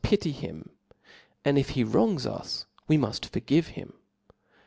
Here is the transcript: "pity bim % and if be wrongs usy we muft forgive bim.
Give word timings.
"pity 0.03 0.33
bim 0.41 0.67
% 1.05 1.45
and 1.45 1.59
if 1.59 1.75
be 1.75 1.83
wrongs 1.83 2.25
usy 2.25 2.65
we 2.87 2.97
muft 2.97 3.23
forgive 3.27 3.73
bim. 3.75 3.93